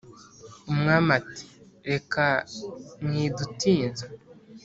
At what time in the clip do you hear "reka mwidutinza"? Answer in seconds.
1.89-4.05